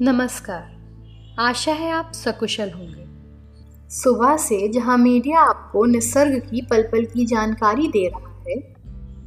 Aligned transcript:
नमस्कार। 0.00 0.74
आशा 1.38 1.72
है 1.72 1.90
आप 1.90 2.12
सकुशल 2.14 2.70
होंगे। 2.70 3.04
सुबह 3.90 4.36
से 4.36 4.68
जहाँ 4.68 4.98
मीडिया 4.98 5.40
आपको 5.40 5.84
निसर्ग 5.84 6.38
की 6.38 6.62
पल 6.62 6.82
पल 6.82 7.04
की 7.04 7.26
जानकारी 7.26 7.88
दे 7.88 8.08
रहा 8.08 8.44
है 8.48 8.74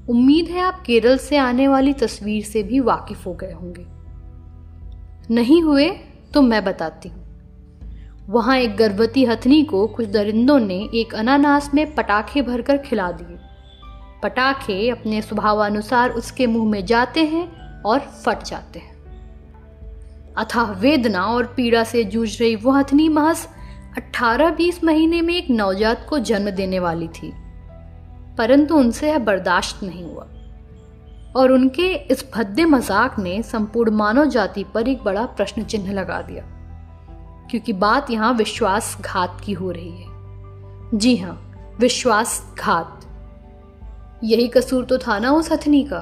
उम्मीद 0.10 0.48
है 0.48 0.62
आप 0.62 0.84
केरल 0.86 1.18
से 1.18 1.38
आने 1.38 1.68
वाली 1.68 1.94
तस्वीर 1.94 2.44
से 2.44 2.64
भी 2.64 2.80
वाकिफ 2.80 3.26
हो 3.28 3.34
गए 3.34 3.52
होंगे। 3.52 3.86
नहीं 5.34 5.64
हुए 5.64 5.90
तो 6.34 6.42
मैं 6.42 6.66
बताती 6.66 7.10
हूँ। 7.10 7.28
वहाँ 8.30 8.58
एक 8.58 8.78
गर्भवती 8.78 9.26
हथनी 9.26 9.64
को 9.64 9.88
कुछ 9.88 10.08
दरिंदों 10.08 10.60
ने 10.60 10.90
एक 10.94 11.16
अनानास 11.16 11.72
में 11.74 11.96
पटाखे 11.96 12.42
भरकर 12.42 12.78
खिला 12.78 13.12
दिए। 13.12 13.37
पटाखे 14.24 14.90
अपने 14.90 15.22
स्वभावानुसार 15.22 16.12
उसके 16.12 16.48
मुँह 16.48 16.70
में 16.70 16.86
जाते 16.86 17.26
हैं 17.26 17.82
और 17.84 18.00
फट 18.00 18.44
जाते 18.44 18.80
हैं। 18.80 18.96
अथाह 20.38 20.72
वेदना 20.80 21.26
और 21.26 21.46
पीड़ा 21.56 21.84
से 21.84 22.04
जूझ 22.06 22.40
रही 22.42 22.56
वो 22.56 22.72
हथनी 22.72 23.08
महज 23.10 23.48
18-20 23.98 24.84
महीने 24.84 25.22
में 25.22 25.34
एक 25.36 25.50
नवजात 25.52 26.06
को 26.10 26.20
जन्म 26.22 26.50
देने 26.52 26.80
वाली 26.80 27.08
थी, 27.10 27.32
परंतु 28.38 28.76
उनसे 28.76 29.08
यह 29.08 29.18
बर्दाश्त 29.20 29.84
नहीं 29.84 30.04
हुआ। 30.04 30.28
और 31.36 31.52
उनके 31.52 31.88
इस 32.12 32.26
भद्दे 32.36 32.66
मज़ाक 32.66 33.18
ने 33.20 33.42
संपूर्ण 33.44 33.92
मानव 33.94 34.26
जाति 34.26 34.64
पर 34.74 34.88
एक 34.88 35.04
बड़ा 35.04 35.26
प्रश्न 35.28 35.64
चिन्ह 35.64 35.92
लगा 35.94 36.22
दिया, 36.22 36.44
क्योंकि 37.50 37.74
बात 37.76 38.12
यहाँ 38.12 38.34
विश्वासघात 38.34 39.42
की 39.46 39.54
हो 39.54 39.72
रही 39.72 39.92
है। 39.92 40.08
जी 40.94 41.16
हाँ 41.18 41.40
विश्वासघात। 41.80 42.97
यही 44.24 44.48
कसूर 44.48 44.86
तो 44.86 44.98
था 44.98 45.20
ना 45.20 45.32
उस 45.32 45.52
हथनी 45.52 45.84
का, 45.84 46.00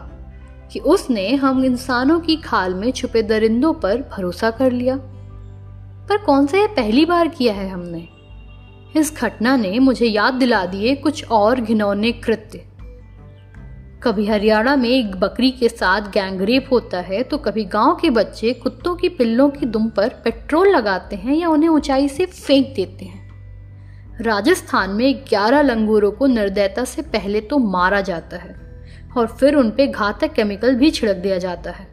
कि 0.71 0.79
उसने 0.79 1.35
हम 1.35 1.63
इंसानों 1.65 2.19
की 2.19 2.35
खाल 2.35 2.73
में 2.73 2.91
छुपे 2.91 3.23
दरिंदों 3.23 3.73
पर 3.73 4.01
भरोसा 4.11 4.51
कर 4.51 4.71
लिया। 4.71 4.95
पर 6.09 6.17
कौन 6.17 6.47
सा 6.47 6.57
यह 6.57 6.67
पहली 6.67 7.05
बार 7.05 7.27
किया 7.27 7.53
है 7.53 7.69
हमने? 7.69 8.07
इस 8.95 9.15
घटना 9.17 9.55
ने 9.55 9.79
मुझे 9.79 10.05
याद 10.05 10.33
दिला 10.33 10.65
दिए 10.65 10.95
कुछ 10.95 11.25
और 11.27 11.61
घिनौने 11.61 12.11
कृत्य। 12.11 12.65
कभी 14.03 14.25
हरियाणा 14.25 14.75
में 14.75 14.89
एक 14.89 15.15
बकरी 15.15 15.51
के 15.51 15.69
साथ 15.69 16.01
गैंगरेप 16.01 16.67
होता 16.71 16.99
है 16.99 17.23
तो 17.23 17.37
कभी 17.37 17.65
गाँव 17.65 17.95
के 17.95 18.09
बच्चे 18.09 18.53
कुत्तों 18.53 18.95
की 18.95 19.09
पिल्लों 19.09 19.49
की 19.49 19.65
दुम 19.65 19.89
पर 19.89 20.09
पेट्रोल 20.09 20.67
लगाते 20.67 21.15
हैं 21.15 21.35
या 21.35 21.49
उन्हें 21.49 21.69
ऊंचाई 21.69 22.07
से 22.07 22.25
फेंक 22.25 22.73
देते 22.75 23.05
हैं। 23.05 23.24
राजस्थान 24.21 24.89
में 24.89 25.25
11 25.25 25.61
लंगूरों 25.61 26.11
को 26.11 26.25
निर्दयता 26.25 26.83
से 26.83 27.01
पहले 27.01 27.41
तो 27.41 27.57
मारा 27.57 28.01
जाता 28.01 28.37
है 28.37 28.55
और 29.17 29.27
फिर 29.27 29.55
उन 29.55 29.71
पे 29.71 29.87
घातक 29.87 30.33
केमिकल 30.33 30.75
भी 30.75 30.91
छिड़क 30.91 31.15
दिया 31.15 31.37
जाता 31.37 31.71
है। 31.71 31.87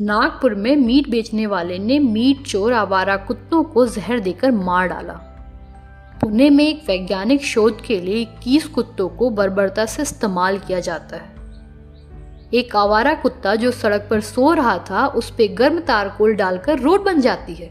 नागपुर 0.00 0.54
में 0.54 0.76
मीट 0.76 1.08
बेचने 1.08 1.46
वाले 1.46 1.78
ने 1.78 1.98
मीट 1.98 2.46
चोर 2.46 2.72
आवारा 2.72 3.16
कुत्तों 3.16 3.64
को 3.64 3.86
जहर 3.86 4.20
देकर 4.20 4.50
मार 4.50 4.88
डाला। 4.88 5.12
पुणे 6.20 6.50
में 6.50 6.68
एक 6.68 6.84
वैज्ञानिक 6.88 7.42
शोध 7.42 7.80
के 7.80 8.00
लिए 8.00 8.16
इक्कीस 8.16 8.66
कुत्तों 8.66 9.08
को 9.08 9.30
बर्बरता 9.30 9.86
से 9.86 10.02
इस्तेमाल 10.02 10.58
किया 10.58 10.80
जाता 10.80 11.16
है। 11.16 11.32
एक 12.54 12.76
आवारा 12.76 13.14
कुत्ता 13.14 13.54
जो 13.54 13.70
सड़क 13.70 14.06
पर 14.10 14.20
सो 14.20 14.52
रहा 14.52 14.78
था, 14.78 15.06
उस 15.06 15.30
पर 15.30 15.54
गर्म 15.54 15.80
तारकोल 15.80 16.34
डालकर 16.34 16.78
रोड 16.78 17.04
बन 17.04 17.20
जाती 17.20 17.54
है 17.54 17.70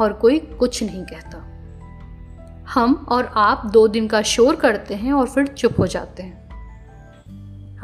और 0.00 0.12
कोई 0.12 0.38
कुछ 0.38 0.82
नहीं 0.82 1.04
कहता। 1.04 1.55
हम 2.68 2.94
और 3.08 3.30
आप 3.36 3.62
दो 3.66 3.86
दिन 3.88 4.06
का 4.08 4.22
शोर 4.22 4.56
करते 4.56 4.94
हैं 4.94 5.12
और 5.12 5.26
फिर 5.26 5.46
चुप 5.46 5.78
हो 5.78 5.86
जाते 5.86 6.22
हैं। 6.22 6.44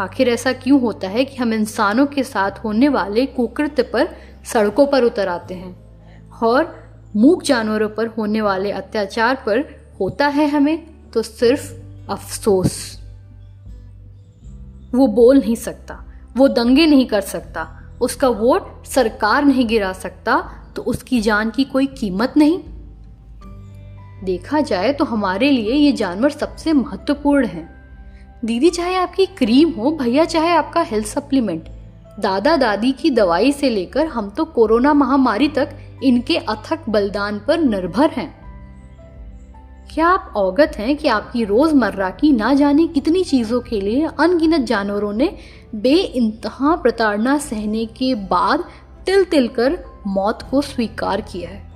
आखिर 0.01 0.29
ऐसा 0.29 0.53
क्यों 0.53 0.81
होता 0.81 1.09
है 1.09 1.25
कि 1.25 1.37
हम 1.37 1.53
इंसानों 1.53 2.07
के 2.07 2.23
साथ 2.25 2.51
होने 2.65 2.89
वाले 2.89 3.27
कुकृत्य 3.27 3.83
पर 3.83 4.09
सड़कों 4.45 4.87
पर 4.87 5.05
उतर 5.05 5.29
आते 5.29 5.55
हैं 5.55 5.77
और 6.43 6.75
मूक 7.17 7.42
जानवरों 7.42 7.89
पर 7.89 8.07
होने 8.07 8.41
वाले 8.41 8.71
अत्याचार 8.71 9.42
पर 9.47 9.65
होता 10.01 10.27
है 10.27 10.48
हमें 10.48 10.87
तो 11.11 11.23
सिर्फ़ 11.23 11.73
अफसोस। 12.11 12.98
वो 14.95 15.07
बोल 15.07 15.39
नहीं 15.39 15.57
सकता, 15.57 16.05
वो 16.37 16.48
दंगे 16.48 16.87
नहीं 16.87 17.07
कर 17.07 17.21
सकता, 17.21 17.69
उसका 18.01 18.29
वोट 18.29 18.85
सरकार 18.87 19.45
नहीं 19.45 19.67
गिरा 19.67 19.92
सकता 19.92 20.42
तो 20.77 20.83
उसकी 20.83 21.21
जान 21.21 21.51
की 21.51 21.65
कोई 21.65 21.87
कीमत 21.87 22.35
नहीं। 22.37 22.59
देखा 24.25 24.61
जाए 24.61 24.93
तो 24.93 25.05
हमारे 25.05 25.51
लिए 25.51 25.73
ये 25.73 25.93
जानवर 25.93 26.31
सबसे 26.31 26.73
महत्वपूर्ण 26.73 27.47
हैं। 27.47 27.69
दीदी, 28.45 28.71
चाहे 28.71 28.95
आपकी 28.95 29.27
क्रीम 29.27 29.71
हो, 29.71 29.91
भैया, 29.91 30.25
चाहे 30.25 30.51
आपका 30.51 30.81
हेल्थ 30.81 31.07
सप्लीमेंट 31.07 31.69
दादा 32.21 32.57
दादी 32.57 32.93
की 32.93 33.11
दवाई 33.11 33.53
से 33.53 33.71
लेकर 33.71 34.07
हम 34.07 34.31
तो 34.31 34.45
कोरोना 34.45 34.93
महामारी 34.95 35.49
तक 35.49 35.77
इनके 36.03 36.37
अथक 36.37 36.89
बलिदान 36.89 37.39
पर 37.39 37.59
निर्भर 37.59 38.11
हैं। 38.11 38.43
क्या 39.95 40.07
आप 40.07 40.33
अवगत 40.37 40.73
हैं 40.77 40.97
कि 40.97 41.09
आपकी 41.09 41.45
रोज़मर्रा 41.45 42.11
की 42.11 42.33
ना 42.33 42.53
जाने 42.55 42.87
कितनी 42.87 43.25
चीज़ों 43.25 43.61
के 43.61 43.81
लिए 43.81 44.09
अनगिनत 44.21 44.61
जानवरों 44.61 45.13
ने 45.13 45.37
बे 45.75 45.95
इंतहा 45.95 46.77
प्रताड़ना 46.77 47.39
सहने 47.39 47.87
के 47.87 48.15
बाद 48.15 48.65
तिल 49.07 49.25
तिल 49.25 49.49
कर 49.49 49.79
मौत 50.07 50.43
को 50.51 50.61
स्वीकार 50.61 51.21
किया 51.21 51.51
है? 51.51 51.72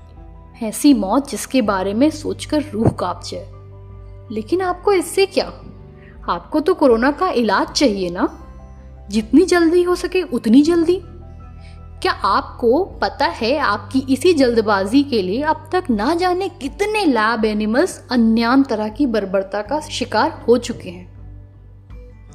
ऐसी 0.62 0.94
मौत 0.94 1.30
जिसके 1.30 1.62
बारे 1.62 1.94
में 1.94 2.10
सोचकर 2.10 2.64
रूह 2.72 2.88
काँप 2.88 3.20
जाए। 3.26 3.50
लेकिन 4.32 4.60
आपको 4.60 4.92
इससे 4.92 5.26
क्या? 5.26 5.52
आपको 6.28 6.60
तो 6.60 6.74
कोरोना 6.74 7.10
का 7.10 7.28
इलाज 7.28 7.66
चाहिए 7.66 8.10
ना? 8.10 8.38
जितनी 9.10 9.44
जल्दी 9.44 9.82
हो 9.82 9.94
सके 9.94 10.22
उतनी 10.22 10.62
जल्दी। 10.62 11.00
क्या 12.02 12.12
आपको 12.12 12.84
पता 12.84 13.26
है 13.26 13.58
आपकी 13.58 13.98
इसी 13.98 14.34
जल्दबाजी 14.34 15.02
के 15.02 15.22
लिए 15.22 15.42
अब 15.42 15.68
तक 15.72 15.84
ना 15.90 16.14
जाने 16.14 16.48
कितने 16.48 17.04
लैब 17.04 17.44
एनिमल्स 17.44 18.06
अन्यान 18.10 18.62
तरह 18.62 18.88
की 18.88 19.06
बर्बरता 19.06 19.62
का 19.62 19.80
शिकार 19.80 20.44
हो 20.48 20.58
चुके 20.58 20.90
हैं? 20.90 21.16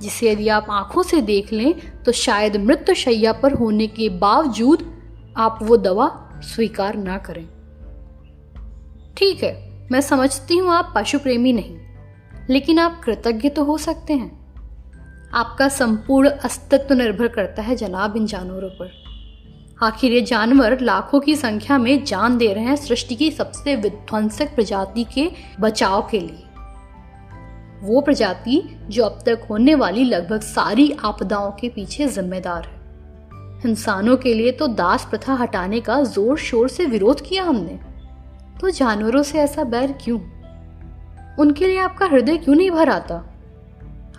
जिसे 0.02 0.32
यदि 0.32 0.48
आप 0.48 0.66
आँखों 0.70 1.04
से 1.04 1.22
देख 1.22 1.54
लें 1.54 2.04
तो 2.04 2.12
शायद 2.12 2.58
मृत्यु 2.58 2.96
शैया 2.96 3.34
पर 3.34 3.54
होने 3.54 3.88
के 3.88 4.10
बावजूद 4.10 4.92
आप 5.38 5.60
वो 5.62 5.78
दवा 5.78 6.30
स्वीकार 6.44 6.96
ना 6.96 7.18
करें। 7.18 7.48
ठीक 9.18 9.44
है, 9.44 9.54
मैं 9.92 10.02
समझती 10.02 10.58
हूँ 10.58 10.72
आप 10.72 10.94
पशु 10.96 11.20
प्रेमी 11.20 11.54
नहीं, 11.54 11.78
लेकिन 12.50 12.80
आप 12.80 13.02
कृतज्ञ 13.04 13.50
तो 13.50 13.64
हो 13.64 13.78
सकते 13.80 14.14
हैं। 14.14 14.40
आपका 15.34 15.68
संपूर्ण 15.70 16.30
अस्तित्व 16.46 16.94
निर्भर 16.94 17.28
करता 17.28 17.62
है 17.62 17.76
जनाब 17.76 18.16
इन 18.18 18.26
जानवरों 18.26 18.70
पर। 18.72 18.92
आखिर 19.84 20.12
ये 20.12 20.22
जानवर 20.22 20.80
लाखों 20.80 21.20
की 21.20 21.36
संख्या 21.36 21.78
में 21.78 22.04
जान 22.04 22.38
दे 22.38 22.52
रहे 22.54 22.64
हैं 22.64 22.76
सृष्टि 22.78 23.16
की 23.16 23.30
सबसे 23.32 23.76
विध्वंसक 23.76 24.56
प्रजाति 24.56 25.04
के 25.14 25.30
बचाव 25.60 26.08
के 26.12 26.20
लिए। 26.20 26.44
वो 27.84 28.02
प्रजाति 28.02 28.62
जो 28.88 29.04
अब 29.04 29.22
तक 29.26 29.48
होने 29.50 29.76
वाली 29.76 30.04
लगभग 30.04 30.42
सारी 30.42 30.92
आपदाओं 31.06 31.52
के 31.52 31.70
पीछे 31.70 32.08
जिम्मेदार 32.08 32.66
है। 32.66 32.80
इंसानों 33.66 34.18
के 34.18 34.34
लिए 34.34 34.52
तो 34.52 34.68
दास 34.70 35.08
प्रथा 35.10 35.34
हटाने 35.34 35.80
का 35.82 36.02
ज़ोर 36.04 36.38
शोर 36.40 36.70
से 36.70 36.86
विरोध 36.86 37.22
किया 37.22 37.44
हमने। 37.44 37.80
तो 38.60 38.70
जानवरों 38.70 39.24
से 39.24 39.40
ऐसा 39.40 39.64
बैर 39.64 39.92
क्यों? 39.92 40.20
उनके 41.40 41.68
लिए 41.68 41.78
आपका 41.78 42.06
हृदय 42.06 42.38
क्यों 42.38 42.56
नहीं 42.56 42.72
भर 42.72 42.90
आता? 42.90 43.16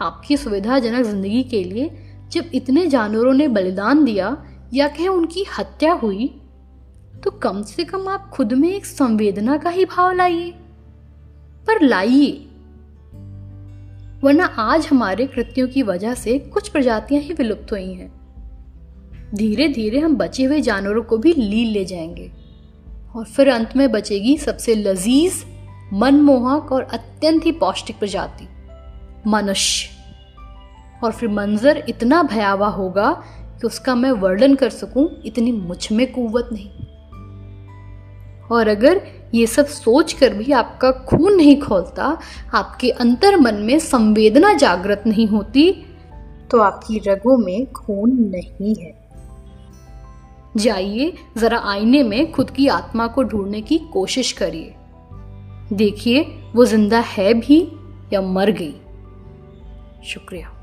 आपकी 0.00 0.36
सुविधाजनक 0.36 1.04
ज़िंदगी 1.06 1.42
के 1.42 1.64
लिए 1.64 1.90
जब 2.32 2.50
इतने 2.54 2.86
जानवरों 2.86 3.34
ने 3.34 3.48
बलिदान 3.48 4.04
दिया 4.04 4.46
या 4.74 4.88
कहें 4.88 5.08
उनकी 5.08 5.44
हत्या 5.58 5.92
हुई 5.92 6.38
तो 7.24 7.30
कम 7.30 7.62
से 7.62 7.84
कम 7.84 8.08
आप 8.08 8.30
खुद 8.30 8.52
में 8.52 8.74
एक 8.74 8.86
संवेदना 8.86 9.56
का 9.56 9.70
ही 9.70 9.84
भाव 9.84 10.12
लाइए। 10.12 10.50
पर 11.66 11.82
लाइए। 11.82 12.30
वरना 14.22 14.44
आज 14.44 14.86
हमारे 14.86 15.26
कृत्यों 15.26 15.68
की 15.68 15.82
वजह 15.82 16.14
से 16.14 16.38
कुछ 16.38 16.68
प्रजातियाँ 16.68 17.22
ही 17.22 17.32
विलुप्त 17.32 17.72
हुई 17.72 17.92
हैं। 17.92 18.12
धीरे 19.34 19.68
धीरे 19.68 19.98
हम 19.98 20.16
बचे 20.16 20.44
हुए 20.44 20.60
जानवरों 20.60 21.02
को 21.02 21.18
भी 21.18 21.32
लील 21.32 21.68
ले 21.68 21.84
जाएँगे। 21.84 22.30
और 23.16 23.24
फिर 23.24 23.48
अंत 23.48 23.76
में 23.76 23.90
बचेगी 23.92 24.36
सबसे 24.38 24.74
लजीज, 24.74 25.44
मनमोहक 25.92 26.72
और 26.72 26.82
अत्यंत 26.82 27.46
ही 27.46 27.52
पौष्टिक 27.52 27.98
प्रजाति, 27.98 28.48
मनुष्य। 29.26 29.88
और 31.04 31.12
फिर 31.12 31.28
मंजर 31.28 31.84
इतना 31.88 32.22
भयावह 32.22 32.66
होगा 32.66 33.10
कि 33.60 33.66
उसका 33.66 33.94
मैं 33.94 34.10
वर्णन 34.12 34.54
कर 34.54 34.70
सकूँ, 34.70 35.08
इतनी 35.24 35.52
मुझमें 35.52 36.12
कुवत 36.12 36.48
नहीं। 36.52 36.70
और 38.48 38.68
अगर 38.68 39.00
ये 39.34 39.46
सब 39.46 39.66
सोच 39.66 40.12
कर 40.12 40.34
भी 40.34 40.52
आपका 40.52 40.90
खून 40.90 41.34
नहीं 41.34 41.60
खोलता, 41.60 42.18
आपके 42.54 42.90
अंतर 42.90 43.36
मन 43.36 43.54
में 43.54 43.78
संवेदना 43.78 44.52
जागृत 44.54 45.02
नहीं 45.06 45.26
होती 45.26 45.70
तो 46.50 46.60
आपकी 46.60 46.98
रगों 47.06 47.36
में 47.38 47.72
खून 47.72 48.10
नहीं 48.30 48.74
है। 48.74 49.01
जाइए, 50.56 51.14
जरा 51.36 51.58
आईने 51.58 52.02
में 52.02 52.32
खुद 52.32 52.50
की 52.50 52.68
आत्मा 52.68 53.06
को 53.06 53.22
ढूँढने 53.22 53.60
की 53.60 53.78
कोशिश 53.78 54.32
करिए। 54.32 54.74
देखिए, 55.72 56.20
वो 56.54 56.64
ज़िंदा 56.64 57.00
है 57.00 57.34
भी 57.34 57.72
या 58.12 58.20
मर 58.20 58.50
गई। 58.50 58.74
शुक्रिया। 60.04 60.61